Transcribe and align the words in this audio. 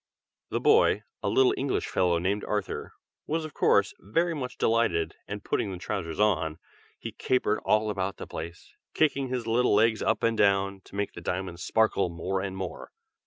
The 0.49 0.59
boy, 0.59 1.03
a 1.21 1.29
little 1.29 1.53
English 1.55 1.85
fellow 1.87 2.17
named 2.17 2.43
Arthur, 2.45 2.95
was 3.27 3.45
of 3.45 3.53
course, 3.53 3.93
very 3.99 4.33
much 4.33 4.57
delighted, 4.57 5.13
and 5.27 5.43
putting 5.43 5.71
the 5.71 5.77
trousers 5.77 6.19
on, 6.19 6.57
he 6.97 7.11
capered 7.11 7.59
all 7.65 7.91
about 7.91 8.17
the 8.17 8.25
palace, 8.25 8.73
kicking 8.95 9.27
his 9.27 9.45
little 9.45 9.75
legs 9.75 10.01
up 10.01 10.23
and 10.23 10.35
down, 10.35 10.81
to 10.85 10.95
make 10.95 11.13
the 11.13 11.21
diamonds 11.21 11.61
sparkle 11.61 12.09
more 12.09 12.41
and 12.41 12.57
more. 12.57 12.91